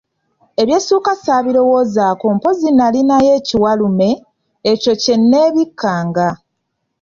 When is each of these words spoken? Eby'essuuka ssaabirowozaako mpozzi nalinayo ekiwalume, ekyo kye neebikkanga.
Eby'essuuka 0.61 1.11
ssaabirowozaako 1.15 2.25
mpozzi 2.35 2.69
nalinayo 2.73 3.31
ekiwalume, 3.39 4.09
ekyo 4.71 4.93
kye 5.01 5.15
neebikkanga. 5.29 6.27